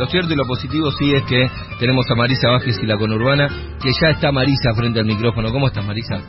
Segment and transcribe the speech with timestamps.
[0.00, 3.48] Lo cierto y lo positivo sí es que tenemos a Marisa Vázquez y la conurbana,
[3.82, 5.52] que ya está Marisa frente al micrófono.
[5.52, 6.22] ¿Cómo estás, Marisa?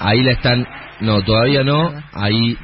[0.00, 0.66] Ahí la están.
[1.02, 1.92] No, todavía no.
[2.14, 2.58] Ahí.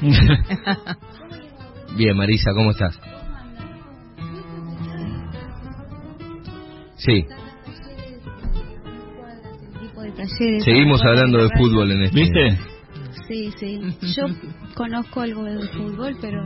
[1.98, 2.98] Bien, Marisa, ¿cómo estás?
[6.96, 7.26] Sí.
[10.64, 12.20] Seguimos hablando de fútbol en este.
[12.20, 12.58] ¿Viste?
[13.28, 13.80] Sí, sí.
[14.16, 14.26] Yo
[14.74, 16.42] conozco algo de fútbol, pero...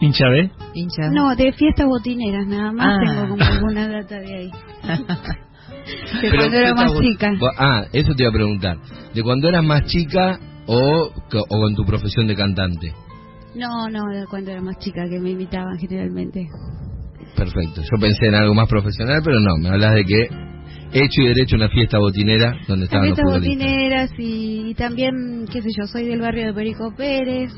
[0.00, 0.50] ¿Hincha B?
[0.74, 1.10] Hincha.
[1.10, 2.86] No, de fiestas botineras nada más.
[2.86, 2.98] Ah.
[3.04, 4.50] Tengo como alguna data de ahí.
[6.22, 7.32] de Pero, cuando era más chica.
[7.58, 8.78] Ah, eso te iba a preguntar.
[9.12, 12.94] ¿De cuando eras más chica o, o con tu profesión de cantante?
[13.56, 16.46] No, no, de cuando era más chica que me invitaban generalmente.
[17.34, 17.82] Perfecto.
[17.82, 19.56] Yo pensé en algo más profesional, pero no.
[19.56, 20.28] Me hablas de que
[20.92, 23.66] hecho y derecho una fiesta botinera donde estaban los fiestas futbolistas.
[23.66, 27.52] botineras y, y también, qué sé yo, soy del barrio de Perico Pérez.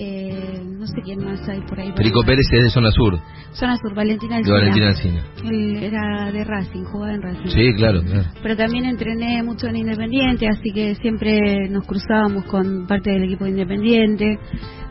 [0.00, 1.90] Eh, no sé quién más hay por ahí.
[1.92, 3.18] Perico Pérez es de zona sur,
[3.52, 4.58] Zona Sur, Valentina de Alsina.
[4.58, 5.24] Valentina Alcina.
[5.44, 7.48] Él era de Racing, jugaba en Racing.
[7.48, 8.28] Sí, claro, claro.
[8.40, 13.44] Pero también entrené mucho en Independiente, así que siempre nos cruzábamos con parte del equipo
[13.44, 14.38] de Independiente.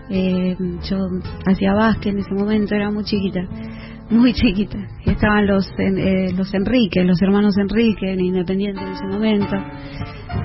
[0.10, 0.56] Eh,
[0.90, 0.98] yo
[1.46, 3.42] hacía básquet en ese momento, era muy chiquita,
[4.10, 4.78] muy chiquita.
[5.06, 9.56] Estaban los eh, los Enrique, los hermanos Enrique en Independiente en ese momento.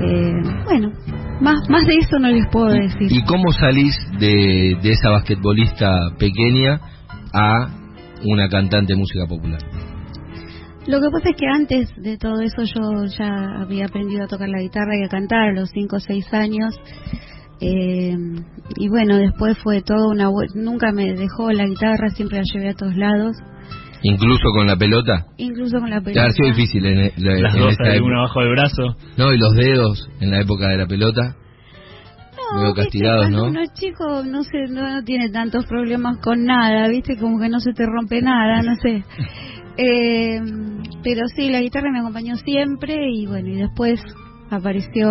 [0.00, 0.32] Eh,
[0.64, 0.92] bueno,
[1.40, 3.12] más más de eso no les puedo decir.
[3.12, 6.80] ¿Y cómo salís de, de esa basquetbolista pequeña
[7.32, 7.68] a
[8.24, 9.60] una cantante de música popular?
[10.86, 14.48] Lo que pasa es que antes de todo eso yo ya había aprendido a tocar
[14.48, 16.74] la guitarra y a cantar a los 5 o 6 años.
[17.60, 18.16] Eh,
[18.76, 20.28] y bueno, después fue todo una...
[20.54, 23.36] Nunca me dejó la guitarra, siempre la llevé a todos lados,
[24.02, 25.26] Incluso con la pelota.
[25.36, 26.30] incluso con la Te ha pelota.
[26.30, 28.02] sido difícil en, en- Las en dos época.
[28.04, 28.96] una abajo del brazo.
[29.16, 31.36] No, y los dedos en la época de la pelota.
[32.54, 33.44] No, castigados, cuando ¿no?
[33.50, 37.16] uno es chico no, se, no, no tiene tantos problemas con nada, ¿viste?
[37.16, 39.02] Como que no se te rompe nada, no sé.
[39.74, 40.38] Eh,
[41.02, 44.02] pero sí, la guitarra me acompañó siempre y bueno, y después
[44.50, 45.08] apareció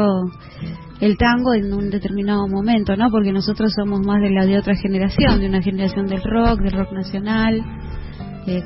[0.99, 3.09] el tango en un determinado momento, ¿no?
[3.09, 6.73] Porque nosotros somos más de la de otra generación, de una generación del rock, del
[6.73, 7.59] rock nacional.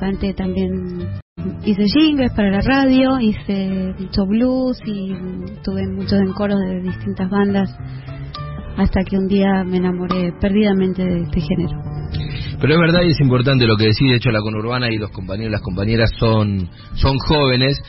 [0.00, 1.20] Canté también,
[1.64, 5.12] hice jingles para la radio, hice mucho blues y
[5.62, 7.70] tuve muchos en coros de distintas bandas
[8.76, 11.78] hasta que un día me enamoré perdidamente de este género.
[12.60, 15.10] Pero es verdad y es importante lo que decís, de hecho la conurbana y los
[15.10, 17.80] compañeros las compañeras son, son jóvenes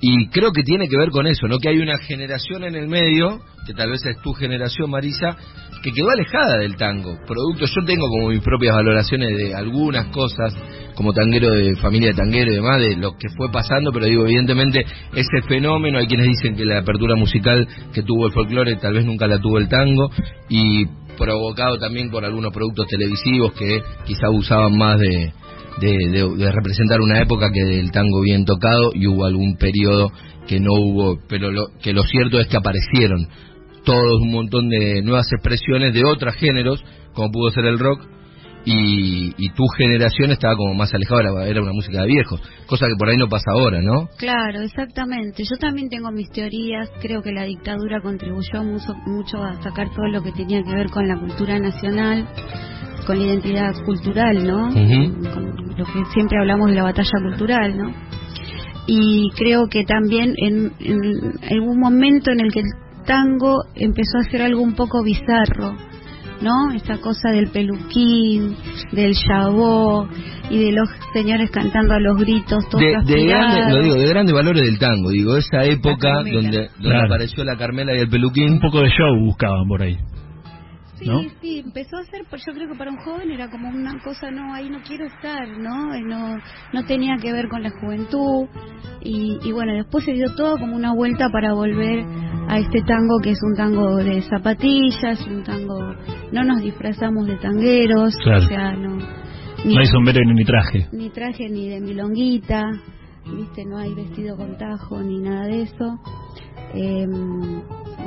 [0.00, 1.58] y creo que tiene que ver con eso, ¿no?
[1.58, 5.36] Que hay una generación en el medio, que tal vez es tu generación, Marisa,
[5.82, 7.16] que quedó alejada del tango.
[7.26, 10.54] Producto, yo tengo como mis propias valoraciones de algunas cosas,
[10.94, 14.24] como tanguero de familia de tanguero y demás, de lo que fue pasando, pero digo,
[14.24, 14.84] evidentemente,
[15.14, 19.04] ese fenómeno, hay quienes dicen que la apertura musical que tuvo el folclore tal vez
[19.04, 20.10] nunca la tuvo el tango,
[20.48, 20.84] y
[21.16, 25.32] provocado también por algunos productos televisivos que quizá usaban más de,
[25.80, 30.10] de, de- representar una época que del tango bien tocado y hubo algún periodo
[30.46, 33.28] que no hubo, pero lo, que lo cierto es que aparecieron
[33.84, 36.82] todos un montón de nuevas expresiones de otros géneros,
[37.14, 38.00] como pudo ser el rock,
[38.68, 42.86] y, y tu generación estaba como más alejada, era, era una música de viejos, cosa
[42.88, 44.08] que por ahí no pasa ahora, ¿no?
[44.18, 45.44] Claro, exactamente.
[45.48, 46.90] Yo también tengo mis teorías.
[47.00, 50.90] Creo que la dictadura contribuyó mucho, mucho a sacar todo lo que tenía que ver
[50.90, 52.26] con la cultura nacional,
[53.06, 54.68] con la identidad cultural, ¿no?
[55.32, 57.92] Con lo que siempre hablamos de la batalla cultural, ¿no?
[58.86, 61.00] Y creo que también en, en
[61.50, 62.66] algún momento en el que el
[63.04, 65.74] tango empezó a ser algo un poco bizarro,
[66.40, 66.72] ¿no?
[66.74, 68.54] Esa cosa del peluquín,
[68.92, 70.08] del chabó
[70.50, 74.34] y de los señores cantando a los gritos, todos De, de lo digo, de grandes
[74.34, 77.06] valores del tango, digo, esa época donde, donde Claro.
[77.06, 79.96] apareció la Carmela y el peluquín, Un poco de show buscaban por ahí.
[80.98, 81.20] Sí, ¿no?
[81.42, 84.54] sí, empezó a ser, yo creo que para un joven era como una cosa, no,
[84.54, 85.94] ahí no quiero estar, ¿no?
[86.00, 86.38] No,
[86.72, 88.46] no tenía que ver con la juventud.
[89.02, 92.04] Y, y bueno, después se dio todo como una vuelta para volver
[92.48, 95.78] a este tango que es un tango de zapatillas, un tango,
[96.32, 98.44] no nos disfrazamos de tangueros, Claro.
[98.44, 98.96] o sea, no,
[99.64, 100.88] ni, No hay sombrero ni traje.
[100.92, 102.64] ni traje ni de milonguita,
[103.36, 105.98] viste, no hay vestido con tajo ni nada de eso.
[106.74, 107.06] Eh,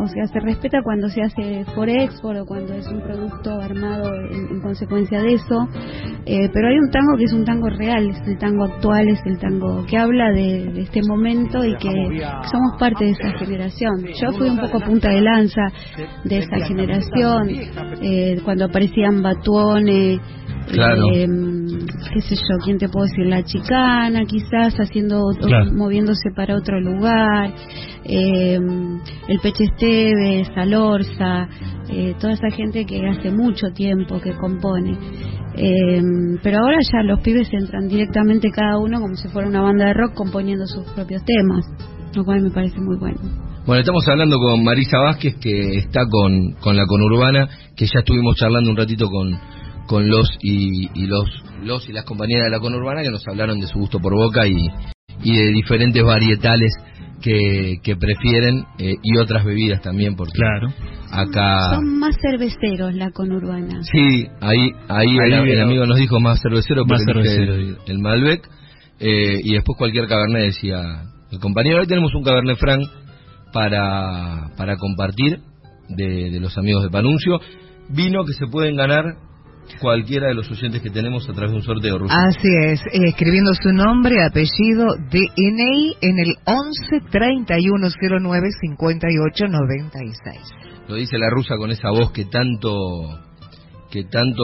[0.02, 4.14] o sea, se respeta cuando se hace for export o cuando es un producto armado
[4.16, 5.68] en, en consecuencia de eso.
[6.26, 9.20] Eh, pero hay un tango que es un tango real, es el tango actual, es
[9.26, 14.06] el tango que habla de, de este momento y que somos parte de esa generación.
[14.22, 15.62] Yo fui un poco punta de lanza
[16.24, 17.50] de esa generación,
[18.02, 20.20] eh, cuando aparecían Batuone,
[20.72, 21.04] Claro.
[21.14, 21.28] Eh,
[22.14, 23.26] qué sé yo, ¿quién te puedo decir?
[23.28, 25.72] La chicana, quizás haciendo, Claro.
[25.74, 27.54] moviéndose para otro lugar,
[28.06, 28.60] eh,
[29.28, 31.48] el Peche Esteves, Alorza,
[31.90, 34.98] eh, toda esa gente que hace mucho tiempo que compone.
[35.56, 36.02] Eh,
[36.44, 39.94] pero ahora ya los pibes entran directamente cada uno como si fuera una banda de
[39.94, 41.66] rock componiendo sus propios temas,
[42.16, 43.20] lo cual me parece muy bueno.
[43.66, 48.36] Bueno, estamos hablando con Marisa Vázquez, que está con, con la conurbana, que ya estuvimos
[48.38, 49.32] charlando un ratito con,
[49.90, 51.26] con los y, y los,
[51.64, 54.46] los y las compañeras de la conurbana, que nos hablaron de su gusto por boca
[54.46, 54.68] y,
[55.24, 56.72] y de diferentes varietales
[57.24, 60.68] que, que prefieren eh, y otras bebidas también, porque Claro.
[61.12, 61.76] acá...
[61.78, 63.80] Son más cerveceros la conurbana.
[63.92, 67.56] Sí, ahí, ahí, Ahí el, amigo nos dijo más cervecero, Más cervecero.
[67.56, 68.48] El, el Malbec,
[69.00, 71.02] eh, y después cualquier cabernet, decía
[71.32, 71.80] el compañero.
[71.82, 72.84] Hoy tenemos un cabernet franc
[73.52, 75.40] para, para compartir
[75.90, 77.40] de, de los amigos de Panuncio.
[77.90, 79.04] Vino que se pueden ganar
[79.80, 82.14] cualquiera de los oyentes que tenemos a través de un sorteo ruso.
[82.14, 87.88] Así es, eh, escribiendo su nombre, apellido, DNI en el 11 31
[88.22, 90.38] 09 58 96.
[90.88, 92.72] Lo dice la rusa con esa voz que tanto,
[93.92, 94.44] que tanto,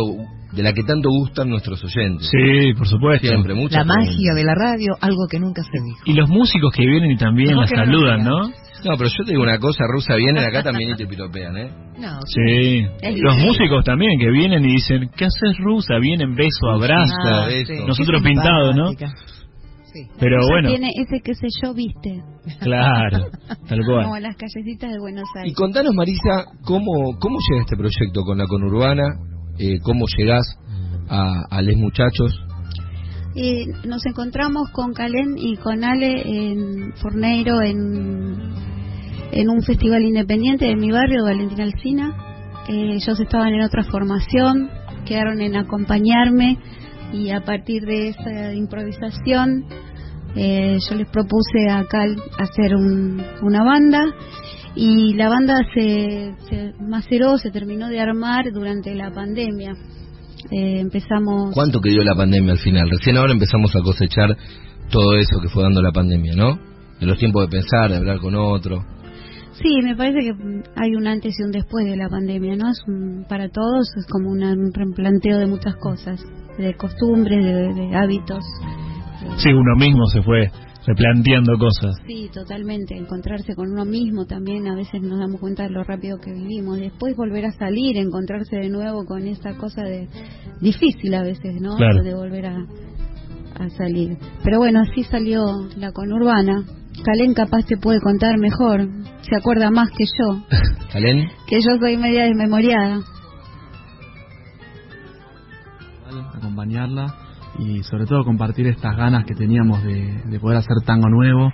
[0.51, 2.29] de la que tanto gustan nuestros oyentes.
[2.29, 3.27] Sí, por supuesto.
[3.27, 5.99] Siempre, La magia de la radio, algo que nunca se dijo.
[6.05, 8.51] Y los músicos que vienen y también No, la saludan, ¿no?
[8.85, 11.69] No, pero yo te digo una cosa, rusa, vienen acá también y te piropean, ¿eh?
[11.99, 12.85] No, Sí.
[13.21, 15.97] Los músicos también que vienen y dicen, ¿qué haces rusa?
[15.99, 17.13] Vienen beso, abrazo.
[17.25, 17.47] Ah.
[17.87, 18.89] Nosotros pintados, ¿no?
[18.91, 20.01] Sí.
[20.19, 22.21] Pero bueno, Tiene ese que sé yo, viste,
[22.59, 23.27] claro,
[23.69, 24.23] tal como cual.
[24.23, 25.55] las callecitas de Buenos Y Aires.
[25.55, 29.03] contanos, Marisa, ¿cómo, cómo llega este proyecto con la conurbana?
[29.57, 30.43] Eh, ¿Cómo llegás
[31.07, 32.37] a, a Les Muchachos?
[33.37, 38.35] Eh, nos encontramos con Calén y con Ale en Forneiro en,
[39.35, 42.15] en un festival independiente de mi barrio, Valentina Alcina.
[42.67, 44.69] Eh, ellos estaban en otra formación,
[45.05, 46.57] quedaron en acompañarme
[47.13, 49.65] y a partir de esa improvisación
[50.35, 54.03] eh, yo les propuse a Cal hacer un- una banda
[54.75, 59.73] y la banda se, se maceró, se terminó de armar durante la pandemia.
[60.51, 62.89] Eh, empezamos ¿Cuánto que dio la pandemia al final?
[62.89, 64.35] Recién ahora empezamos a cosechar
[64.91, 66.57] todo eso que fue dando la pandemia, ¿no?
[66.99, 68.83] De los tiempos de pensar, de hablar con otro.
[69.61, 70.33] Sí, me parece que
[70.75, 72.69] hay un antes y un después de la pandemia, ¿no?
[72.69, 76.21] Es un- para todos es como una- un replanteo de muchas cosas,
[76.57, 78.43] de costumbres, de, de hábitos.
[79.37, 80.51] Sí, uno mismo se fue
[80.85, 81.95] replanteando cosas.
[82.05, 82.95] Sí, totalmente.
[82.95, 86.77] Encontrarse con uno mismo también, a veces nos damos cuenta de lo rápido que vivimos.
[86.77, 90.07] Después volver a salir, encontrarse de nuevo con esa cosa de
[90.61, 91.75] difícil a veces, ¿no?
[91.75, 92.03] Claro.
[92.03, 92.65] De volver a,
[93.59, 94.17] a salir.
[94.43, 95.41] Pero bueno, así salió
[95.77, 96.63] la conurbana.
[97.03, 98.87] Calén capaz te puede contar mejor,
[99.21, 100.43] se acuerda más que yo.
[100.93, 101.27] ¿Calén?
[101.47, 103.01] que yo soy media desmemoriada.
[106.33, 107.13] acompañarla
[107.59, 111.51] y sobre todo compartir estas ganas que teníamos de, de poder hacer tango nuevo,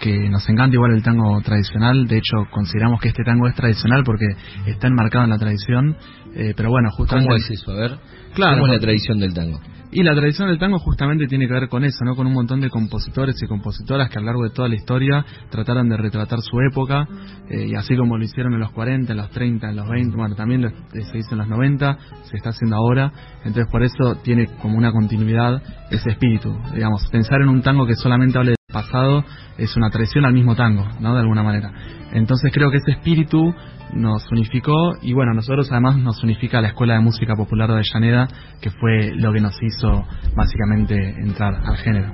[0.00, 4.02] que nos encanta igual el tango tradicional, de hecho consideramos que este tango es tradicional
[4.04, 4.26] porque
[4.66, 5.96] está enmarcado en la tradición,
[6.34, 7.28] eh, pero bueno, justamente...
[7.28, 7.70] ¿Cómo es eso?
[7.72, 7.98] A ver.
[8.34, 9.60] Claro, ¿Cómo es la tradición del tango?
[9.96, 12.16] Y la tradición del tango justamente tiene que ver con eso, ¿no?
[12.16, 15.24] Con un montón de compositores y compositoras que a lo largo de toda la historia
[15.50, 17.06] trataron de retratar su época,
[17.48, 20.16] eh, y así como lo hicieron en los 40, en los 30, en los 20,
[20.16, 23.12] bueno, también lo, eh, se hizo en los 90, se está haciendo ahora,
[23.44, 25.62] entonces por eso tiene como una continuidad
[25.92, 29.24] ese espíritu, digamos, pensar en un tango que solamente hable del pasado
[29.56, 31.14] es una traición al mismo tango, ¿no?
[31.14, 31.72] De alguna manera.
[32.12, 33.54] Entonces creo que ese espíritu
[33.94, 38.28] nos unificó y bueno, nosotros además nos unifica la Escuela de Música Popular de Avellaneda,
[38.60, 40.04] que fue lo que nos hizo
[40.36, 42.12] básicamente entrar al género.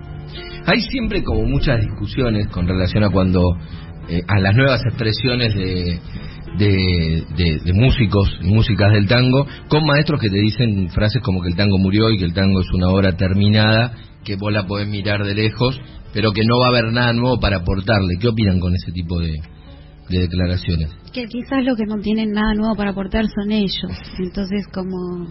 [0.67, 3.43] Hay siempre como muchas discusiones con relación a cuando
[4.09, 5.99] eh, a las nuevas expresiones de,
[6.59, 11.41] de, de- de músicos y músicas del tango, con maestros que te dicen frases como
[11.43, 13.93] que el tango murió y que el tango es una obra terminada,
[14.25, 15.81] que vos la podés mirar de lejos,
[16.13, 18.17] pero que no va a haber nada nuevo para aportarle.
[18.21, 19.33] ¿Qué opinan con ese tipo de,
[20.09, 20.91] de declaraciones?
[21.13, 23.91] Que quizás lo que no tienen nada nuevo para aportar son ellos.
[24.19, 25.29] Entonces, como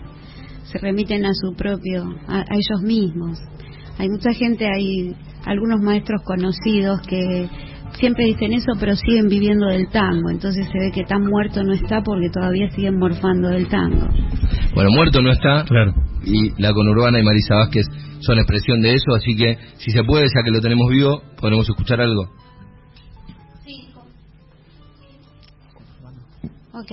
[0.64, 3.38] se remiten a su propio, a, a ellos mismos.
[3.98, 5.14] Hay mucha gente, hay
[5.46, 7.50] algunos maestros conocidos que
[7.98, 10.30] siempre dicen eso, pero siguen viviendo del tango.
[10.30, 14.08] Entonces se ve que tan muerto no está porque todavía siguen morfando del tango.
[14.74, 15.94] Bueno, muerto no está, Claro.
[16.24, 17.86] y la conurbana y Marisa Vázquez
[18.22, 21.68] son expresión de eso, así que si se puede, ya que lo tenemos vivo, podemos
[21.70, 22.30] escuchar algo.
[26.74, 26.92] Ok.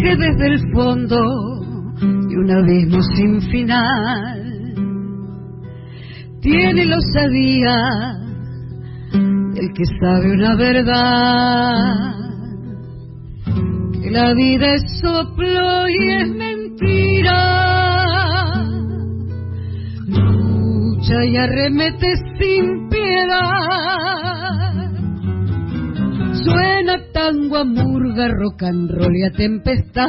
[0.00, 1.18] Surge desde el fondo
[2.00, 4.74] de un abismo sin final.
[6.40, 7.74] Tiene los sabía
[9.12, 12.14] el que sabe una verdad,
[14.02, 17.74] que la vida es soplo y es mentira,
[20.06, 24.69] lucha y arremete sin piedad,
[26.44, 30.08] suena tango a murga, rock and roll y a tempestad,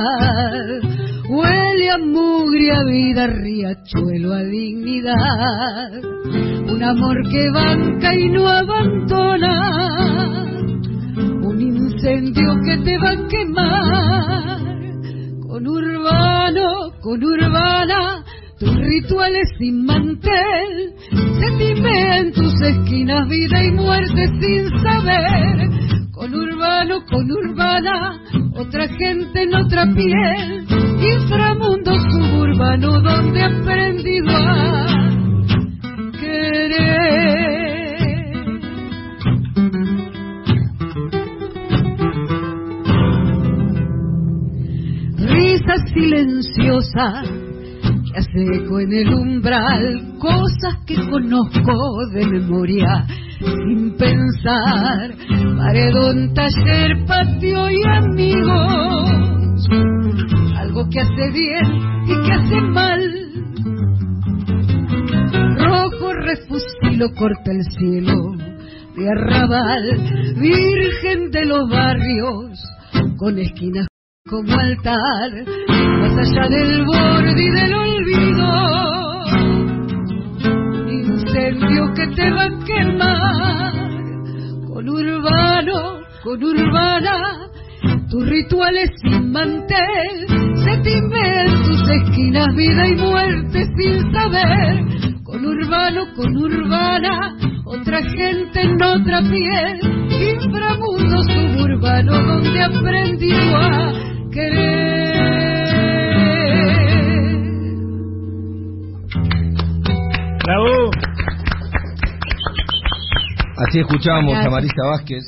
[1.29, 6.03] huele a mugre, a vida, riachuelo, a dignidad.
[6.69, 9.55] Un amor que banca y no abandona,
[11.43, 14.59] un incendio que te va a quemar,
[15.47, 18.23] con urbano, con urbana,
[18.59, 27.03] tus rituales sin mantel, se en tus esquinas vida y muerte sin saber, con urbano,
[27.09, 28.21] con urbana,
[28.55, 30.67] otra gente en otra piel,
[31.01, 34.85] inframundo suburbano donde he aprendido a
[45.17, 47.23] Risa silenciosa
[48.05, 53.07] que hace en el umbral, cosas que conozco de memoria
[53.39, 55.15] sin pensar,
[55.61, 59.69] paredón, taller, patio y amigos,
[60.57, 61.65] algo que hace bien
[62.07, 63.01] y que hace mal.
[66.23, 68.13] Refusilo corta el cielo
[68.95, 72.63] de arrabal, virgen de los barrios,
[73.17, 73.87] con esquinas
[74.29, 75.31] como altar,
[75.67, 78.49] más allá del borde y del olvido,
[80.89, 83.80] incendio que te va a quemar,
[84.81, 87.51] con urbano, con urbana,
[88.09, 94.83] tus rituales sin mantel, se timen tus esquinas, vida y muerte sin saber
[95.23, 99.79] con urbano, con urbana, otra gente en otra piel,
[100.39, 103.93] inframundo suburbano donde aprendió a
[104.31, 105.50] querer.
[113.71, 115.23] Así escuchábamos a Marisa Vázquez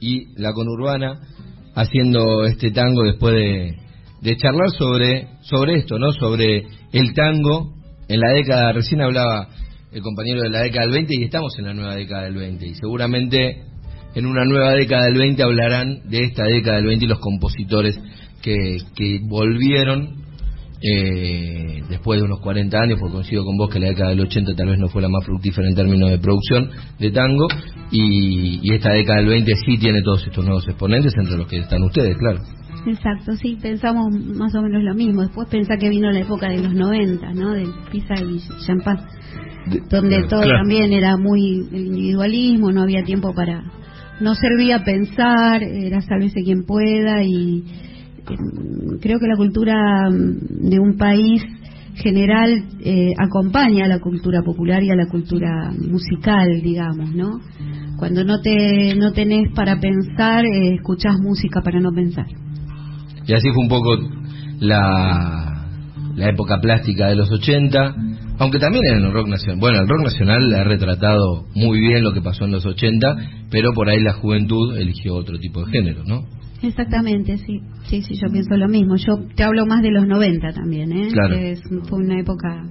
[0.00, 1.20] y la conurbana
[1.74, 3.76] haciendo este tango después de,
[4.22, 6.10] de charlar sobre, sobre esto, ¿no?
[6.12, 7.74] Sobre el tango.
[8.08, 9.48] En la década, recién hablaba
[9.92, 12.66] el compañero de la década del 20 y estamos en la nueva década del 20
[12.66, 13.64] y seguramente
[14.14, 18.00] en una nueva década del 20 hablarán de esta década del 20 y los compositores
[18.40, 20.29] que, que volvieron
[20.82, 24.54] eh, después de unos 40 años, porque coincido con vos que la década del 80
[24.54, 27.46] tal vez no fue la más fructífera en términos de producción de tango,
[27.90, 31.58] y, y esta década del 20 sí tiene todos estos nuevos exponentes, entre los que
[31.58, 32.40] están ustedes, claro.
[32.86, 35.22] Exacto, sí, pensamos más o menos lo mismo.
[35.22, 37.52] Después pensá que vino la época de los 90, ¿no?
[37.52, 39.00] Del Pisa y Champán,
[39.90, 43.62] donde todo también era muy individualismo, no había tiempo para...
[44.20, 47.64] No servía pensar, era sálvese quien pueda y
[49.00, 51.42] creo que la cultura mm, de un país
[51.96, 57.40] general eh, acompaña a la cultura popular y a la cultura musical, digamos, ¿no?
[57.98, 62.26] Cuando no te no tenés para pensar, eh, escuchás música para no pensar.
[63.26, 63.96] Y así fue un poco
[64.60, 65.66] la,
[66.16, 67.94] la época plástica de los 80,
[68.38, 69.60] aunque también en el rock nacional.
[69.60, 73.16] Bueno, el rock nacional ha retratado muy bien lo que pasó en los 80,
[73.50, 76.24] pero por ahí la juventud eligió otro tipo de género, ¿no?
[76.62, 77.60] Exactamente, sí.
[77.84, 78.96] Sí, sí, yo pienso lo mismo.
[78.96, 81.08] Yo te hablo más de los 90 también, ¿eh?
[81.12, 81.34] Claro.
[81.34, 82.64] Es, fue una época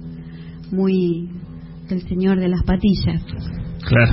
[0.70, 1.28] muy
[1.88, 3.22] del señor de las patillas.
[3.86, 4.12] Claro.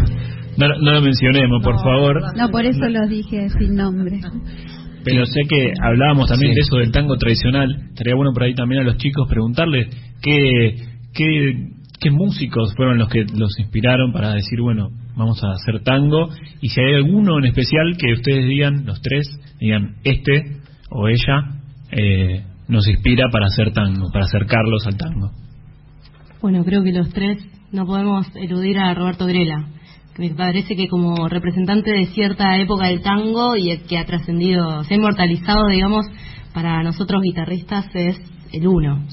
[0.57, 2.35] No, no lo mencionemos, por favor.
[2.35, 4.19] No, por eso lo dije sin nombre.
[5.03, 7.69] Pero sé que hablábamos también de eso del tango tradicional.
[7.89, 9.87] Estaría bueno por ahí también a los chicos preguntarles
[10.21, 10.75] qué,
[11.13, 11.69] qué,
[11.99, 16.29] qué músicos fueron los que los inspiraron para decir, bueno, vamos a hacer tango.
[16.61, 19.27] Y si hay alguno en especial que ustedes digan, los tres,
[19.59, 20.57] digan, este
[20.89, 21.59] o ella
[21.91, 25.31] eh, nos inspira para hacer tango, para acercarlos al tango.
[26.41, 27.37] Bueno, creo que los tres
[27.71, 29.67] no podemos eludir a Roberto Grela
[30.17, 34.93] me parece que como representante de cierta época del tango y que ha trascendido, se
[34.93, 36.05] ha inmortalizado, digamos,
[36.53, 38.19] para nosotros guitarristas es
[38.51, 39.05] el uno.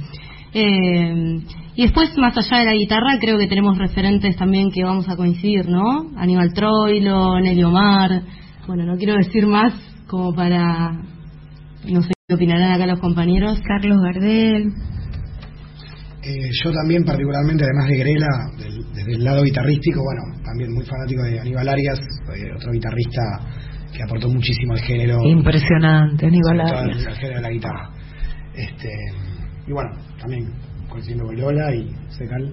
[0.54, 1.42] Eh,
[1.76, 5.16] y después, más allá de la guitarra, creo que tenemos referentes también que vamos a
[5.16, 6.10] coincidir, ¿no?
[6.16, 8.22] Aníbal Troilo, Nelly Omar.
[8.66, 9.74] Bueno, no quiero decir más
[10.06, 10.92] como para.
[11.84, 13.60] No sé qué opinarán acá los compañeros.
[13.66, 14.72] Carlos Gardel.
[16.22, 18.28] Eh, yo también, particularmente, además de Grela,
[18.94, 22.00] desde el lado guitarrístico, bueno, también muy fanático de Aníbal Arias,
[22.34, 23.22] eh, otro guitarrista
[23.94, 25.18] que aportó muchísimo al género.
[25.22, 27.06] Impresionante, Aníbal Arias.
[27.06, 27.90] Al género de la guitarra.
[28.54, 28.88] Este,
[29.66, 30.50] y bueno, también
[30.88, 32.52] coincidiendo con Lola y Secal.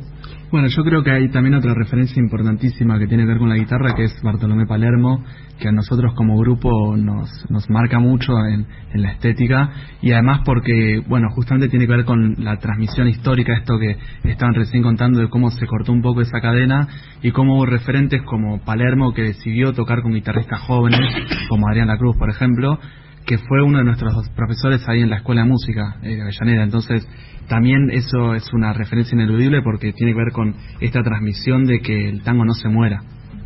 [0.51, 3.55] Bueno, yo creo que hay también otra referencia importantísima que tiene que ver con la
[3.55, 5.23] guitarra, que es Bartolomé Palermo,
[5.61, 9.69] que a nosotros como grupo nos, nos marca mucho en, en la estética
[10.01, 13.95] y además porque, bueno, justamente tiene que ver con la transmisión histórica, esto que
[14.29, 16.87] estaban recién contando de cómo se cortó un poco esa cadena
[17.21, 20.99] y cómo hubo referentes como Palermo que decidió tocar con guitarristas jóvenes,
[21.47, 22.79] como Adrián Cruz, por ejemplo,
[23.25, 26.63] que fue uno de nuestros profesores ahí en la Escuela de Música eh, de Avellaneda.
[26.63, 27.07] Entonces,
[27.47, 32.09] también eso es una referencia ineludible porque tiene que ver con esta transmisión de que
[32.09, 33.03] el tango no se muera.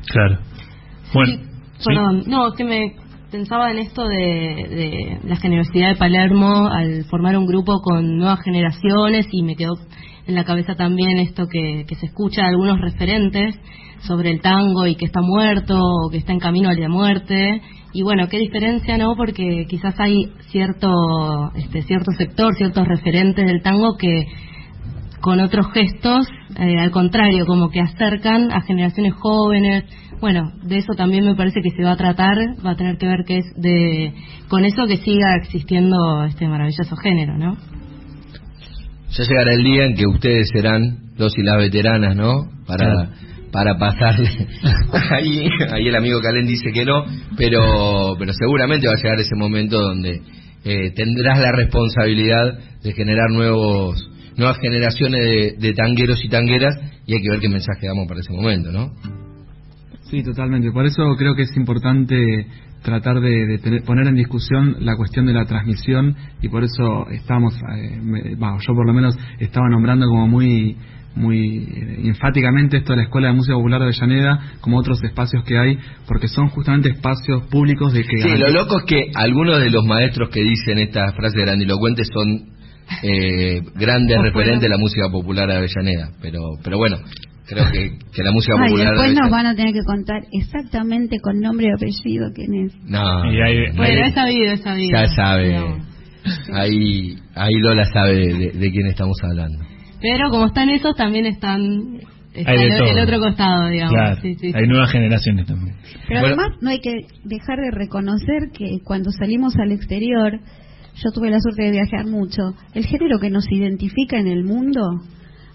[0.08, 0.40] Claro.
[1.14, 2.96] Bueno, Sí, perdón, no, que me
[3.32, 9.28] pensaba en esto de, la generosidad de Palermo al formar un grupo con nuevas generaciones
[9.32, 9.74] y me quedó
[10.28, 13.56] en la cabeza también esto que, que se escucha de algunos referentes
[14.06, 17.62] sobre el tango y que está muerto o que está en camino a la muerte.
[17.94, 20.90] Y bueno qué diferencia no porque quizás hay cierto
[21.56, 24.26] este cierto sector ciertos referentes del tango que
[25.22, 26.28] con otros gestos
[26.58, 29.86] eh, al contrario como que acercan a generaciones jóvenes
[30.22, 33.08] bueno de eso también me parece que se va a tratar va a tener que
[33.08, 34.14] ver que es de
[34.48, 37.58] con eso que siga existiendo este maravilloso género no
[39.18, 42.50] Ya llegará el día en que ustedes serán los y las veteranas, ¿no?
[42.68, 43.10] Para
[43.52, 44.30] para pasarle.
[45.12, 47.06] ahí, ahí el amigo Calén dice que no,
[47.38, 50.20] pero pero seguramente va a llegar ese momento donde
[50.66, 56.76] eh, tendrás la responsabilidad de generar nuevos nuevas generaciones de, de tangueros y tangueras
[57.08, 58.92] y hay que ver qué mensaje damos para ese momento, ¿no?
[60.10, 60.72] Sí, totalmente.
[60.72, 62.16] Por eso creo que es importante
[62.84, 67.08] tratar de, de tener- poner en discusión la cuestión de la transmisión y por eso
[67.10, 70.78] estamos, eh, me- bah, yo por lo menos estaba nombrando como muy
[71.16, 75.46] muy eh, enfáticamente esto de la Escuela de Música Popular de Avellaneda, como otros espacios
[75.46, 75.78] que hay,
[76.10, 78.18] porque son justamente espacios públicos de que...
[78.22, 82.55] Sí, lo loco es que algunos de los maestros que dicen estas frases grandilocuentes son
[83.04, 86.98] eh, grandes referentes de la música popular de Avellaneda, pero pero bueno,
[87.48, 90.22] creo que, que la música Ay, popular de después nos van a tener que contar
[90.32, 92.74] exactamente con nombre y apellido quién es.
[92.84, 95.78] No, Y ahí- bueno ahí- he sabido he sabido ya sabe, No.
[96.54, 99.60] ahí ahí Lola sabe de, de quién estamos hablando.
[100.02, 102.00] pero como están esos también están
[102.34, 102.88] está Hay de el, todo.
[102.88, 104.68] el otro costado digamos Claro, sí, sí, hay sí.
[104.68, 105.76] nuevas generaciones también.
[106.08, 106.36] Pero Bueno.
[106.42, 110.40] además no hay que dejar de reconocer que cuando salimos al exterior,
[111.04, 112.42] yo tuve la suerte de viajar mucho,
[112.74, 114.82] el género que nos identifica en el mundo,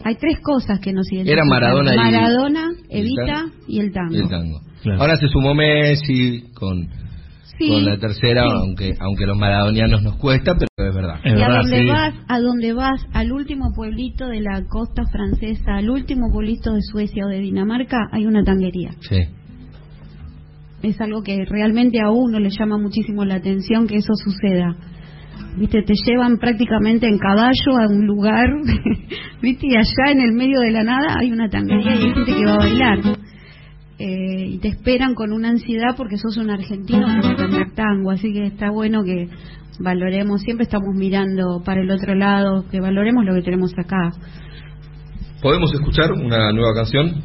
[0.05, 1.39] hay tres cosas que nos identifican.
[1.39, 4.15] Era Maradona y- Maradona, y Evita y el tango.
[4.15, 4.61] Y el tango.
[4.83, 5.01] Claro.
[5.03, 6.89] Ahora se sumó Messi con,
[7.59, 8.49] Sí, con la tercera, sí.
[8.55, 11.17] aunque aunque los maradonianos nos cuesta, pero es verdad.
[11.23, 11.87] Es y a donde sí.
[11.87, 16.81] vas, a donde vas, al último pueblito de la costa francesa, al último pueblito de
[16.81, 18.93] Suecia o de Dinamarca, hay una tanguería.
[19.01, 19.19] Sí.
[20.83, 24.75] es algo que realmente a uno le llama muchísimo la atención que eso suceda.
[25.57, 28.49] Viste, te llevan prácticamente en caballo a un lugar,
[29.43, 32.35] viste, y allá en el medio de la nada hay una tanguería y hay gente
[32.35, 32.99] que va a bailar.
[33.99, 38.33] Eh, y te esperan con una ansiedad porque sos un argentino que cantar tango, así
[38.33, 39.29] que está bueno que
[39.79, 44.11] valoremos, siempre estamos mirando para el otro lado, que valoremos lo que tenemos acá.
[45.43, 47.23] ¿Podemos escuchar una nueva canción?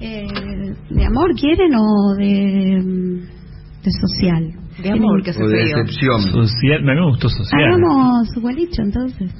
[0.00, 0.26] Eh,
[0.90, 4.65] ¿De amor quieren o de, mm, de social?
[4.82, 5.76] De amor, que hace ¿O de frío.
[5.78, 6.20] decepción?
[6.22, 7.72] Social, me me gustó social.
[7.74, 9.32] Hagamos gualicho entonces.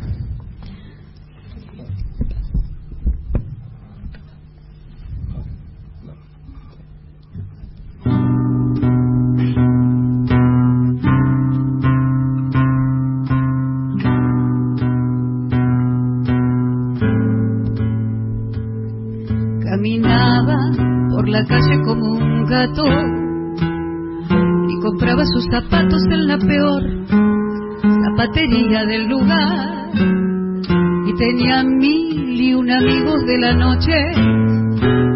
[19.62, 20.58] Caminaba
[21.10, 22.84] por la calle como un gato
[24.96, 26.82] compraba sus zapatos en la peor
[28.04, 29.90] zapatería del lugar.
[31.06, 33.92] Y tenía mil y un amigos de la noche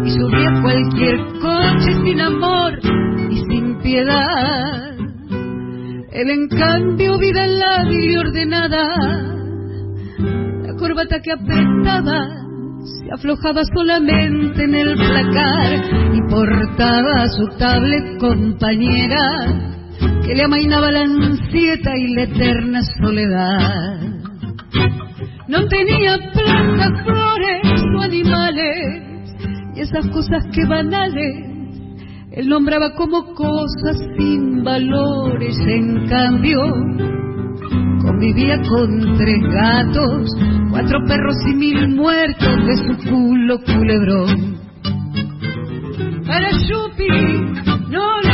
[0.05, 2.73] y subía cualquier coche sin amor
[3.31, 4.97] y sin piedad.
[6.11, 7.47] Él en cambio vida
[7.89, 8.85] y ordenada,
[10.61, 12.27] la corbata que apretaba
[12.83, 19.70] se aflojaba solamente en el placar y portaba a su tablet compañera
[20.25, 23.99] que le amainaba la ansieta y la eterna soledad.
[25.47, 29.03] No tenía plantas, flores o animales
[29.75, 31.51] y esas cosas que banales
[32.31, 36.61] él nombraba como cosas sin valores, en cambio
[38.01, 40.31] convivía con tres gatos,
[40.71, 44.57] cuatro perros y mil muertos de su culo culebrón.
[46.25, 47.09] Para Yupi
[47.89, 48.30] no le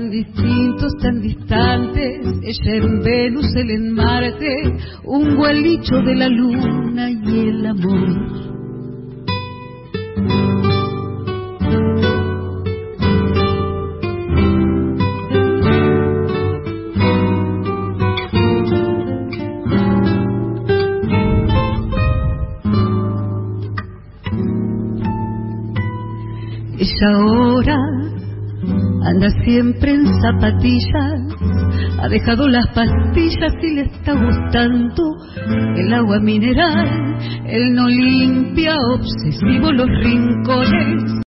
[0.00, 7.10] tan distintos, tan distantes, ella en Venus, él en Marte, un vuelicho de la luna
[7.10, 8.49] y el amor.
[29.20, 31.20] Anda siempre en zapatillas,
[31.98, 35.14] ha dejado las pastillas y le está gustando
[35.76, 37.18] el agua mineral.
[37.44, 41.20] Él no limpia obsesivo los rincones,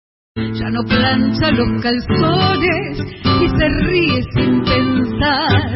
[0.53, 2.99] ya no plancha los calzones
[3.41, 5.75] y se ríe sin pensar.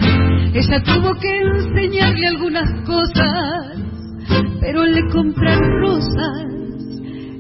[0.55, 3.77] Ella tuvo que enseñarle algunas cosas,
[4.59, 6.47] pero le compran rosas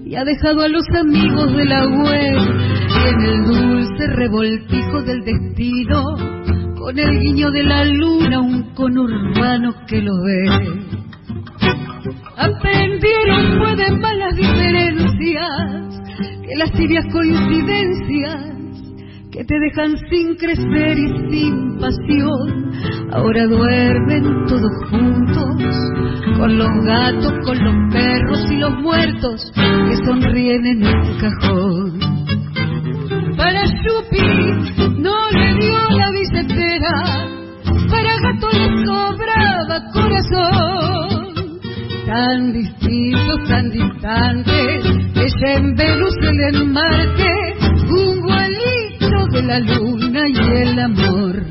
[0.05, 5.23] y ha dejado a los amigos de la web y en el dulce revoltijo del
[5.23, 6.03] destino
[6.77, 10.49] con el guiño de la luna un conurbano que lo ve
[12.37, 15.97] aprendieron pueden más las diferencias
[16.47, 18.57] que las tibias coincidencias
[19.37, 22.71] que te dejan sin crecer y sin pasión.
[23.11, 25.75] Ahora duermen todos juntos,
[26.37, 31.86] con los gatos, con los perros y los muertos que sonríen en un cajón.
[37.89, 41.59] Para gato le sobraba corazón.
[42.05, 47.33] Tan distintos, tan distantes, ella en Venus, él en Marte,
[47.89, 51.43] un gualito de la luna y el amor.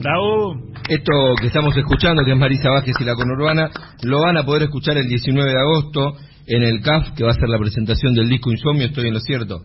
[0.00, 0.68] Bravo.
[0.88, 3.70] Esto que estamos escuchando, que es Marisa Vázquez y la Conurbana,
[4.04, 6.14] lo van a poder escuchar el 19 de agosto
[6.46, 9.20] en el CAF, que va a ser la presentación del disco Insomnio, estoy en lo
[9.20, 9.64] cierto.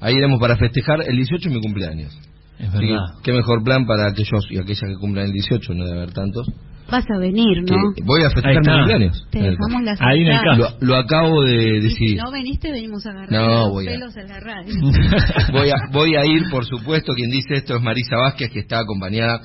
[0.00, 2.16] Ahí iremos para festejar el 18 mi cumpleaños.
[2.62, 3.04] Es que, verdad.
[3.22, 6.46] qué mejor plan para aquellos y aquellas que cumplan el 18, no debe haber tantos.
[6.90, 7.92] Vas a venir, Que ¿no?
[8.04, 8.74] voy a festejar mi está.
[8.76, 9.26] cumpleaños.
[9.30, 10.40] Te dejamos las Ahí en el.
[10.40, 10.58] CAF.
[10.58, 12.16] Lo, lo acabo de Y si decidir.
[12.22, 14.74] no veniste, venimos a agarrar No, los voy a- pelos en la radio.
[15.52, 18.80] Voy a, voy a ir, por supuesto, quien dice esto es Marisa Vázquez, que está
[18.80, 19.40] acompañada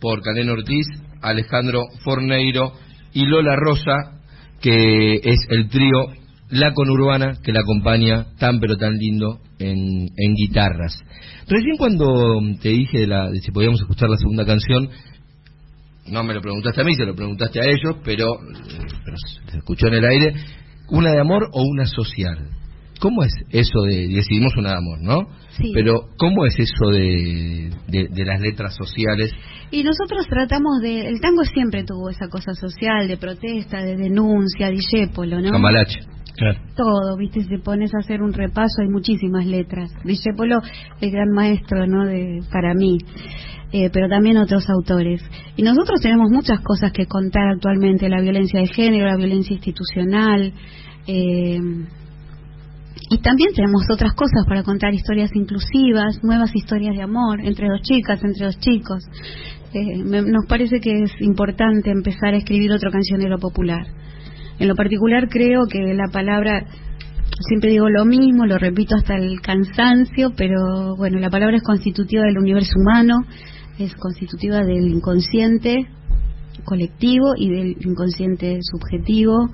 [0.00, 0.86] por Calén Ortiz,
[1.20, 2.72] Alejandro Forneiro
[3.12, 4.20] y Lola Rosa,
[4.60, 6.06] que es el trío
[6.52, 10.98] La Conurbana, que la acompaña tan pero tan lindo en, en guitarras.
[11.48, 14.90] Recién cuando te dije de, la, de si podíamos escuchar la segunda canción,
[16.08, 18.26] no me lo preguntaste a mí, se lo preguntaste a ellos, pero,
[19.04, 19.16] pero
[19.50, 20.34] se escuchó en el aire,
[20.90, 22.50] ¿una de amor o una social?
[23.00, 25.28] ¿Cómo es eso de, decidimos una de amor, no?
[25.56, 25.72] Sí.
[25.74, 29.32] Pero, ¿cómo es eso de, de, de las letras sociales?
[29.70, 31.08] Y nosotros tratamos de...
[31.08, 35.50] El tango siempre tuvo esa cosa social, de protesta, de denuncia, disépolo, ¿no?
[35.50, 36.00] Cambalache.
[36.76, 37.42] Todo, ¿viste?
[37.42, 39.90] Si te pones a hacer un repaso, hay muchísimas letras.
[40.04, 40.60] Disépolo,
[41.00, 42.06] el gran maestro, ¿no?
[42.06, 42.98] De, para mí.
[43.72, 45.22] Eh, pero también otros autores.
[45.56, 50.52] Y nosotros tenemos muchas cosas que contar actualmente, la violencia de género, la violencia institucional,
[51.06, 51.58] eh,
[53.10, 57.80] y también tenemos otras cosas para contar, historias inclusivas, nuevas historias de amor, entre dos
[57.82, 59.04] chicas, entre dos chicos.
[59.74, 63.86] Eh, me- nos parece que es importante empezar a escribir otro cancionero popular.
[64.58, 66.66] En lo particular creo que la palabra,
[67.48, 72.22] siempre digo lo mismo, lo repito hasta el cansancio, pero bueno, la palabra es constitutiva
[72.24, 73.14] del universo humano,
[73.78, 75.88] es constitutiva del inconsciente
[76.64, 79.48] colectivo y del inconsciente subjetivo,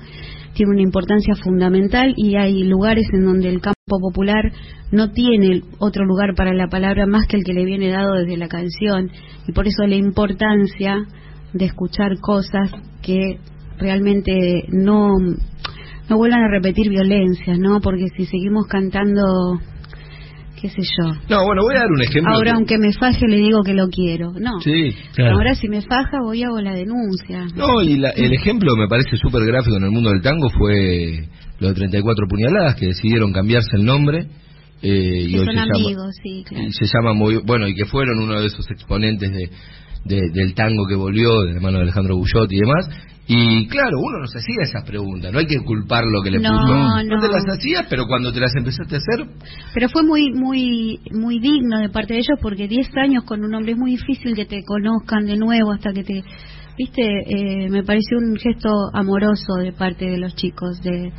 [0.54, 4.52] tiene una importancia fundamental y hay lugares en donde el campo popular
[4.90, 8.36] no tiene otro lugar para la palabra más que el que le viene dado desde
[8.36, 9.10] la canción.
[9.46, 11.06] Y por eso la importancia
[11.52, 12.70] de escuchar cosas
[13.02, 13.38] que
[13.78, 15.10] realmente no
[16.10, 17.80] no vuelvan a repetir violencias, ¿no?
[17.80, 19.22] Porque si seguimos cantando
[20.60, 21.12] qué sé yo.
[21.28, 22.32] No, bueno, voy a dar un ejemplo.
[22.34, 24.32] Ahora que- aunque me faje le digo que lo quiero.
[24.32, 24.60] No.
[24.60, 24.92] Sí.
[25.14, 25.36] Claro.
[25.36, 27.46] Ahora si me faja voy hago la denuncia.
[27.54, 31.28] No, y la- el ejemplo me parece súper gráfico en el mundo del tango fue
[31.60, 34.26] lo de 34 puñaladas, que decidieron cambiarse el nombre.
[34.80, 36.64] eh, y hoy son se llama- amigos, sí, claro.
[36.68, 39.50] y se llama muy bueno y que fueron uno de esos exponentes de,
[40.08, 42.88] de- del tango que volvió de la mano de Alejandro Bullot y demás
[43.30, 46.38] y claro uno no se hacía esas preguntas no hay que culpar lo que le
[46.40, 47.20] No, puso no.
[47.20, 49.26] te las hacías pero cuando te las empezaste a hacer
[49.74, 53.54] Pero fue muy muy muy digno de parte de ellos porque 10 años con un
[53.54, 56.24] hombre es muy difícil que te conozcan de nuevo hasta que te...
[56.78, 61.12] Viste, eh, me pareció un gesto amoroso de parte de los chicos de,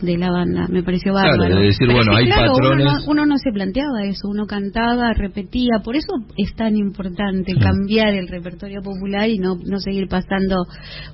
[0.00, 1.56] de la banda, me pareció Claro, bárbaro.
[1.60, 2.86] de decir, Pero bueno, sí, hay claro, patrones.
[2.86, 7.52] Uno no, uno no se planteaba eso, uno cantaba, repetía, por eso es tan importante
[7.54, 10.56] cambiar el repertorio popular y no, no seguir pasando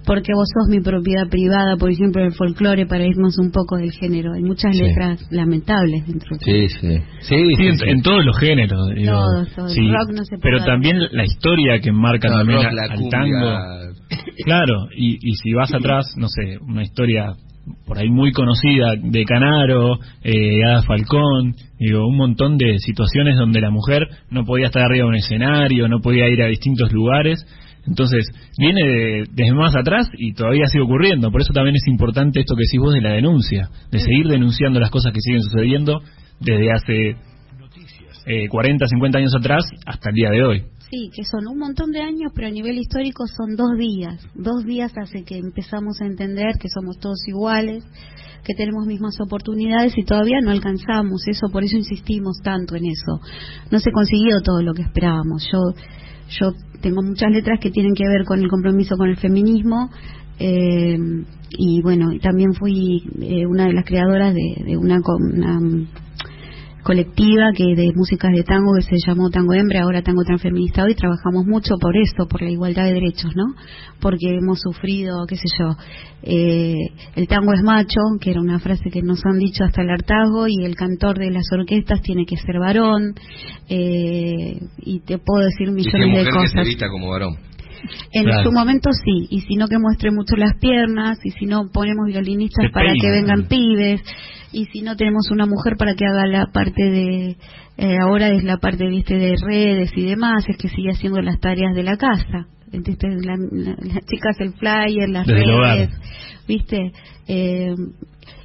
[0.04, 3.92] porque vos sos mi propiedad privada, por ejemplo, el folclore, para irnos un poco del
[3.92, 4.32] género.
[4.34, 4.82] Hay muchas Sí.
[4.82, 6.88] letras lamentables dentro de Sí, sí.
[7.20, 7.84] Sí, Sí, sí, en, sí.
[7.88, 8.88] en todos los géneros.
[8.94, 9.12] digo.
[9.12, 9.72] Todos, todos.
[9.72, 12.72] Sí, El rock no se pero también la historia que marca No, también rock, a-
[12.72, 13.10] la al cumbia.
[13.10, 13.96] tango.
[14.44, 17.34] Claro, y, y si vas atrás, no sé, una historia
[17.86, 23.60] por ahí muy conocida de Canaro, eh, Ada Falcón, digo, un montón de situaciones donde
[23.60, 27.44] la mujer no podía estar arriba de un escenario, no podía ir a distintos lugares.
[27.86, 28.26] Entonces,
[28.58, 31.30] viene de- desde más atrás y todavía sigue ocurriendo.
[31.30, 34.80] Por eso también es importante esto que decís vos de la denuncia, de seguir denunciando
[34.80, 36.00] las cosas que siguen sucediendo
[36.40, 37.16] desde hace
[38.28, 40.62] eh, 40, 50 años atrás hasta el día de hoy.
[40.88, 44.24] Sí, que son un montón de años, pero a nivel histórico son dos días.
[44.36, 47.82] Dos días hace que empezamos a entender que somos todos iguales,
[48.44, 53.20] que tenemos mismas oportunidades y todavía no alcanzamos eso, por eso insistimos tanto en eso.
[53.72, 55.44] No se consiguió todo lo que esperábamos.
[55.52, 55.58] Yo,
[56.28, 59.90] yo tengo muchas letras que tienen que ver con el compromiso con el feminismo.
[60.38, 60.96] eh,
[61.58, 65.60] y bueno, también fui eh, una de las creadoras de, de una, una
[66.86, 70.94] colectiva que de músicas de tango que se llamó Tango Hembra, ahora Tango Transfeministado y
[70.94, 73.56] trabajamos mucho por esto, por la igualdad de derechos, ¿no?
[74.00, 75.74] Porque hemos sufrido, qué sé yo,
[76.22, 76.76] eh,
[77.16, 80.46] el tango es macho, que era una frase que nos han dicho hasta el hartazgo,
[80.46, 83.14] y el cantor de las orquestas tiene que ser varón,
[83.68, 86.66] eh, y te puedo decir millones de que se cosas.
[86.66, 87.34] vista como varón.
[88.12, 88.42] En Claro.
[88.44, 92.06] su momento sí, y si no que muestre mucho las piernas, y si no ponemos
[92.06, 94.00] violinistas para que vengan pibes,
[94.52, 97.36] y si no tenemos una mujer para que haga la parte de,
[97.78, 101.38] eh, ahora es la parte, viste, de redes y demás, es que sigue haciendo las
[101.40, 102.46] tareas de la casa.
[102.72, 105.90] Entonces, la- la- las chicas el flyer, las Desde redes,
[106.48, 106.92] viste,
[107.28, 107.74] eh,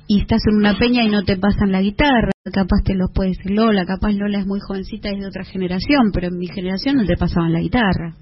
[0.07, 3.29] y estás en una peña y no te pasan la guitarra, capaz te los puede
[3.29, 6.97] decir Lola, capaz Lola es muy jovencita es de otra generación, pero en mi generación
[6.97, 8.13] no te pasaban la guitarra.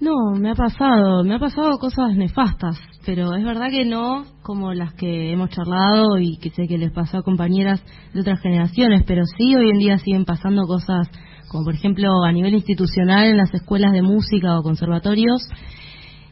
[0.00, 4.72] No, me ha pasado, me ha pasado cosas nefastas, pero es verdad que no como
[4.72, 7.82] las que hemos charlado y que sé que les pasó a compañeras
[8.14, 11.08] de otras generaciones, pero sí hoy en día siguen pasando cosas
[11.48, 15.42] como por ejemplo a nivel institucional en las escuelas de música o conservatorios,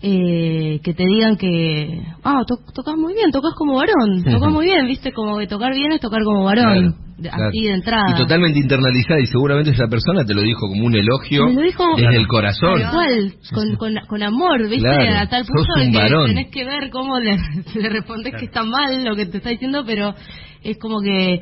[0.03, 4.67] eh, que te digan que, ah, to- tocas muy bien, tocas como varón, tocas muy
[4.67, 7.45] bien, viste, como que tocar bien es tocar como varón, Claro, de- claro.
[7.49, 8.05] así de entrada.
[8.11, 11.63] Y totalmente internalizada, y seguramente esa persona te lo dijo como un elogio Me lo
[11.63, 12.79] dijo desde el corazón.
[13.55, 14.81] Con, con, con amor, ¿viste?
[14.87, 16.27] Claro, a tal punto de que varón.
[16.29, 17.37] tenés que ver cómo le,
[17.75, 20.15] le respondes que está mal lo que te está diciendo, pero
[20.63, 21.41] es como que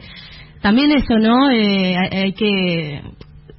[0.63, 1.51] también eso, ¿no?
[1.51, 3.03] Eh, hay que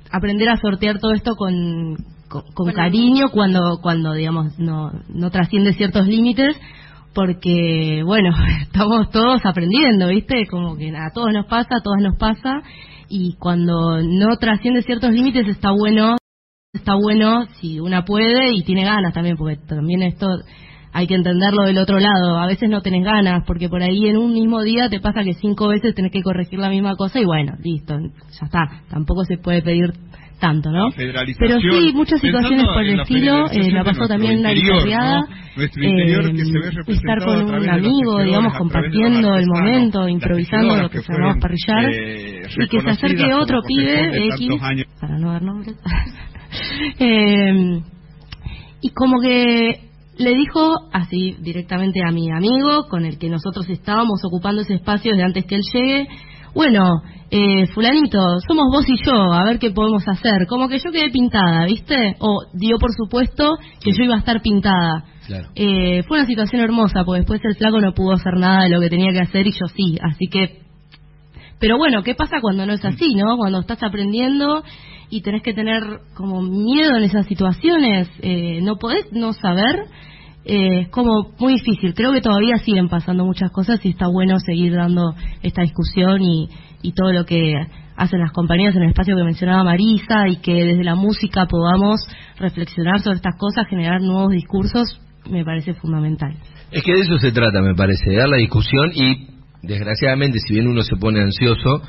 [0.09, 1.97] aprender a sortear todo esto con,
[2.41, 6.55] con, con cariño cuando, cuando digamos, no, no trasciende ciertos límites.
[7.13, 10.45] Porque, bueno, estamos todos aprendiendo, ¿viste?
[10.49, 12.61] Como que a todos nos pasa, a todas nos pasa.
[13.07, 16.17] Y cuando no trasciende ciertos límites está bueno
[16.75, 20.27] está bueno si una puede y tiene ganas también, porque también esto
[20.91, 22.37] hay que entenderlo del otro lado.
[22.37, 25.33] A veces no tenés ganas, porque por ahí en un mismo día te pasa que
[25.33, 28.83] cinco veces tenés que corregir la misma cosa y bueno, listo, ya está.
[28.89, 29.93] Tampoco se puede pedir
[30.39, 30.89] tanto, ¿no?
[30.95, 34.55] Pero sí, muchas situaciones por el estilo, eh, de nuestro también la ve
[35.57, 36.17] eh,
[36.87, 41.35] estar con un de amigo, digamos, de compartiendo el momento, improvisando lo que se llamaba
[41.39, 44.49] parrillar, eh, y que se acerque otro pibe X,
[44.99, 45.75] para no dar nombres,
[46.99, 47.81] eh,
[48.81, 49.81] y como que
[50.17, 55.11] le dijo así directamente a mi amigo con el que nosotros estábamos ocupando ese espacio
[55.11, 56.07] desde antes que él llegue,
[56.53, 60.45] bueno, eh, fulanito, somos vos y yo, a ver qué podemos hacer.
[60.47, 62.15] Como que yo quedé pintada, ¿viste?
[62.19, 65.05] O dio por supuesto que yo iba a estar pintada.
[65.25, 65.49] Claro.
[65.55, 68.79] Eh, fue una situación hermosa, porque después el flaco no pudo hacer nada de lo
[68.79, 70.61] que tenía que hacer y yo sí, así que...
[71.59, 73.37] Pero bueno, ¿qué pasa cuando no es así, no?
[73.37, 74.63] Cuando estás aprendiendo
[75.09, 75.81] y tenés que tener
[76.13, 79.85] como miedo en esas situaciones, eh, no podés no saber,
[80.43, 81.95] eh, es como muy difícil.
[81.95, 86.49] Creo que todavía siguen pasando muchas cosas y está bueno seguir dando esta discusión y,
[86.81, 87.53] y todo lo que
[87.95, 92.01] hacen las compañías en el espacio que mencionaba Marisa y que desde la música podamos
[92.37, 96.35] reflexionar sobre estas cosas, generar nuevos discursos, me parece fundamental.
[96.71, 99.27] Es que de eso se trata, me parece, de dar la discusión y,
[99.63, 101.81] desgraciadamente, si bien uno se pone ansioso,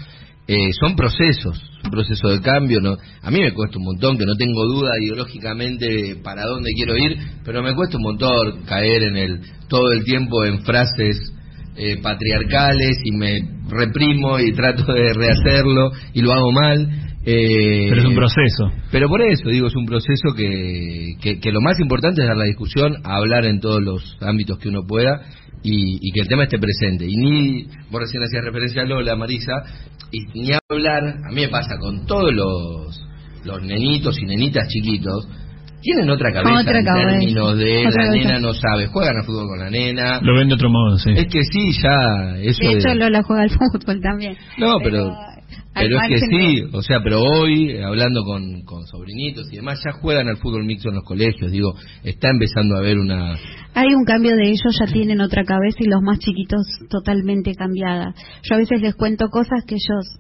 [0.48, 2.80] eh, son procesos, un proceso de cambio.
[2.80, 2.96] ¿no?
[3.22, 7.18] A mí me cuesta un montón, que no tengo duda ideológicamente para dónde quiero ir,
[7.44, 11.32] pero me cuesta un montón caer en el todo el tiempo en frases
[11.76, 16.88] eh, patriarcales y me reprimo y trato de rehacerlo y lo hago mal.
[17.28, 18.70] Eh, Pero es un proceso.
[18.92, 22.36] pero por eso, digo, es un proceso que, que, que lo más importante es dar
[22.36, 25.22] la discusión, hablar en todos los ámbitos que uno pueda,
[25.64, 27.04] y, y que el tema esté presente.
[27.08, 29.64] Y ni, vos recién hacías referencia a Lola, Marisa,
[30.12, 33.04] y ni hablar, a mí me pasa con todos los,
[33.44, 35.28] los nenitos y nenitas chiquitos,
[35.86, 37.08] tienen otra cabeza Otra en cabeza.
[37.18, 38.28] términos de Otra la cabeza.
[38.28, 40.20] nena no sabe, juegan a fútbol con la nena.
[40.22, 41.10] Lo ven de otro modo, sí.
[41.16, 44.36] Es que sí, ya, eso De hecho, de- Lola juega al fútbol también.
[44.58, 45.42] No, pero, al
[45.74, 49.92] pero es que sí, o sea, pero hoy, hablando con, con sobrinitos y demás, ya
[49.92, 53.36] juegan al fútbol mixto en los colegios, digo, está empezando a haber una...
[53.74, 58.14] Hay un cambio de ellos, ya tienen otra cabeza y los más chiquitos totalmente cambiada.
[58.42, 60.18] Yo a veces les cuento cosas que ellos,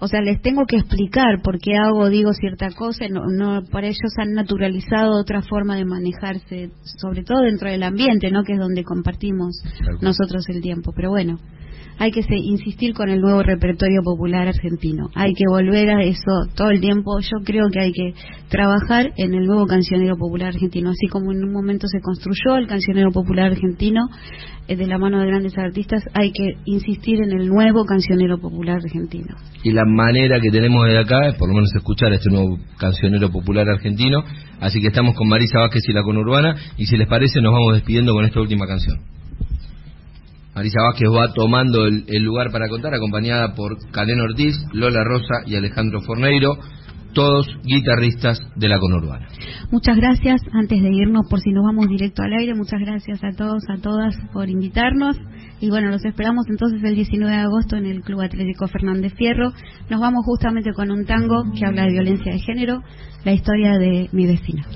[0.00, 3.86] o sea, les tengo que explicar por qué hago, digo cierta cosa, no, no, para
[3.86, 8.42] ellos han naturalizado otra forma de manejarse, sobre todo dentro del ambiente, ¿no?
[8.42, 9.62] Que es donde compartimos
[10.00, 10.92] nosotros el tiempo.
[10.96, 11.38] Pero bueno,
[12.00, 15.10] hay que insistir con el nuevo repertorio popular argentino.
[15.14, 17.20] Hay que volver a eso todo el tiempo.
[17.20, 18.14] Yo creo que hay que
[18.48, 22.66] trabajar en el nuevo cancionero popular argentino, así como en un momento se construyó el
[22.66, 24.08] cancionero popular argentino
[24.66, 28.76] eh, de la mano de grandes artistas, hay que insistir en el nuevo cancionero popular
[28.82, 29.36] argentino.
[29.62, 33.30] Y la manera que tenemos de acá es por lo menos escuchar este nuevo cancionero
[33.30, 34.24] popular argentino,
[34.58, 37.74] así que estamos con Marisa Vázquez y la conurbana, y si les parece nos vamos
[37.74, 39.19] despidiendo con esta última canción.
[40.60, 45.56] Marisa Vázquez va tomando el, lugar para contar, acompañada por Calén Ortiz, Lola Rosa y
[45.56, 46.58] Alejandro Forneiro,
[47.14, 49.26] todos guitarristas de la conurbana.
[49.70, 53.34] Muchas gracias, antes de irnos, por si nos vamos directo al aire, muchas gracias a
[53.34, 55.16] todos, a todas por invitarnos.
[55.60, 59.54] Y bueno, los esperamos entonces el 19 de agosto en el Club Atlético Fernández Fierro.
[59.88, 62.82] Nos vamos justamente con un tango que habla de violencia de género,
[63.24, 64.66] la historia de mi vecina.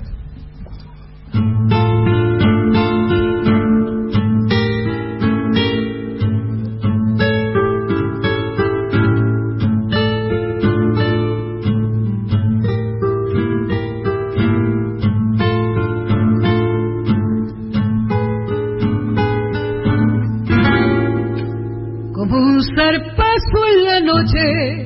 [23.05, 24.85] Zarpazo en la noche.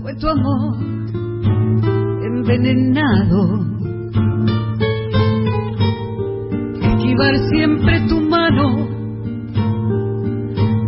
[0.00, 0.76] Fue tu amor
[2.24, 3.66] envenenado.
[6.82, 8.88] Esquivar siempre tu mano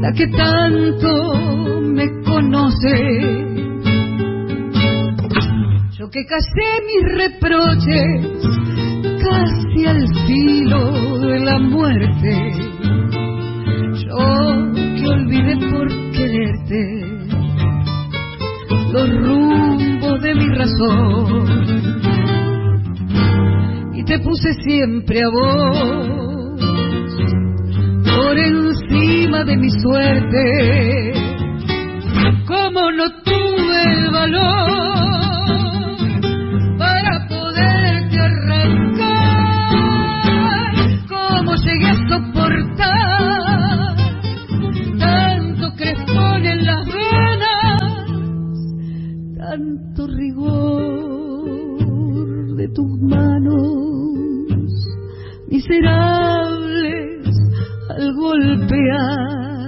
[0.00, 3.46] la que tanto me conoce.
[5.98, 8.48] Yo que casé mis reproches
[9.20, 12.67] casi al filo de la muerte
[15.28, 16.80] olvidé por quererte.
[18.92, 21.66] Los rumbos de mi razón.
[23.94, 26.60] Y te puse siempre a vos
[28.04, 31.12] por encima de mi suerte.
[32.46, 34.87] Como no tuve el valor
[52.58, 53.54] de tus manos,
[55.48, 57.28] miserables
[57.88, 59.58] al golpear,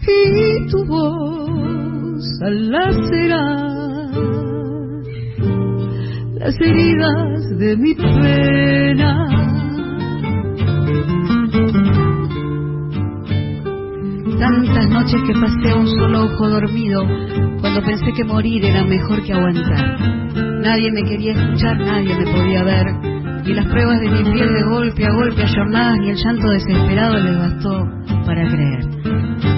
[0.00, 3.74] y tu voz al lacerar
[6.36, 9.28] las heridas de mi pena.
[14.38, 17.02] Tantas noches que pasé un solo ojo dormido,
[17.60, 20.43] cuando pensé que morir era mejor que aguantar.
[20.64, 22.86] Nadie me quería escuchar, nadie me podía ver,
[23.44, 27.18] y las pruebas de mi piel de golpe a golpe ayornadas ni el llanto desesperado
[27.18, 27.86] les bastó
[28.24, 28.86] para creer.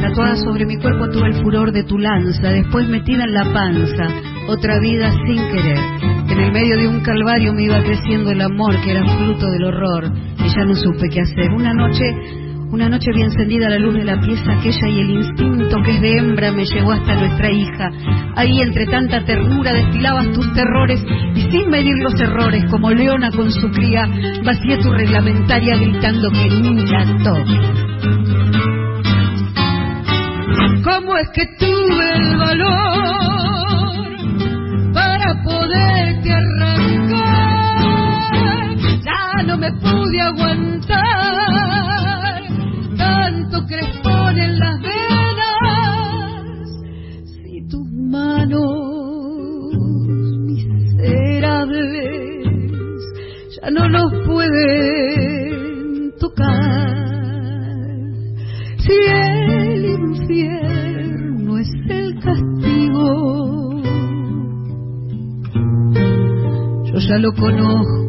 [0.01, 4.09] Tatuada sobre mi cuerpo tuve el furor de tu lanza, después metida en la panza,
[4.49, 5.79] otra vida sin querer.
[6.29, 9.63] En el medio de un calvario me iba creciendo el amor que era fruto del
[9.63, 10.13] horror,
[10.45, 11.53] y ya no supe qué hacer.
[11.53, 12.05] Una noche
[12.71, 16.01] una noche vi encendida la luz de la pieza aquella y el instinto que es
[16.01, 17.91] de hembra me llevó hasta nuestra hija.
[18.35, 21.01] Ahí entre tanta ternura destilabas tus terrores
[21.35, 24.09] y sin medir los errores, como leona con su cría,
[24.45, 27.61] vacié tu reglamentaria gritando que la toque.
[30.83, 33.35] ¿Cómo es que tuve el valor
[34.93, 37.47] para poderte arrancar?
[39.05, 40.76] Ya no me pude aguantar
[53.71, 57.07] no nos pueden tocar.
[58.79, 63.83] Si el infierno es el castigo
[66.85, 68.06] yo ya lo conozco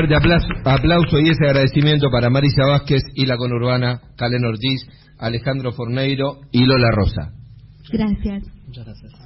[0.00, 4.86] fuerte aplauso, aplauso y ese agradecimiento para Marisa Vázquez y la conurbana Calen Ortiz,
[5.18, 7.32] Alejandro Forneiro y Lola Rosa.
[7.92, 8.44] Gracias.
[8.66, 9.19] Muchas gracias.